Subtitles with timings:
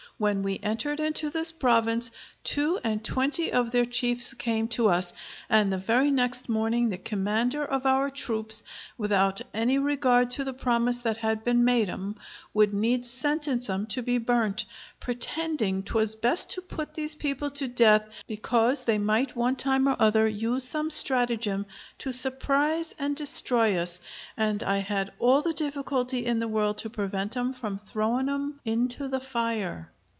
[0.17, 2.11] When we entered into this province,
[2.43, 5.13] two and twenty of their chiefs came to us,
[5.49, 8.61] and the very next morning the commander of our troops,
[8.99, 12.17] without any regard to the promise that had been made 'em,
[12.53, 14.65] would needs sentence 'em to be burnt,
[14.99, 19.95] pretending 'twas best to put these people to death, because they might one time or
[19.97, 21.65] other use some stratagem
[21.97, 23.99] to surprise and destroy us:
[24.37, 28.59] and I had all the difficulty in the world to prevent 'em from throwing 'em
[28.63, 29.91] into the fire.